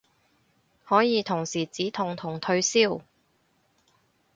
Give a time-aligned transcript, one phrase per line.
[0.83, 3.03] 可以同時止痛同退燒